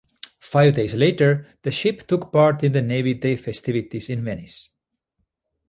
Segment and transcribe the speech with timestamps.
[0.39, 4.69] Five days later, the ship took part in the Navy Day festivities in Venice.